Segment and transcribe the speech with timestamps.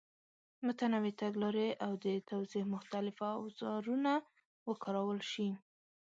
[0.65, 4.13] متنوع تګلارې او د توضیح مختلف اوزارونه
[4.69, 5.49] وکارول شي.